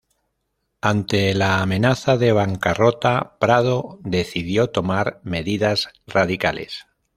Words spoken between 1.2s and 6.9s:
la amenaza de bancarrota, Prado decidió tomar medidas radicales.